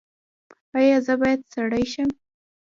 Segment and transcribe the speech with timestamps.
[0.77, 2.09] ایا زه باید سړی شم؟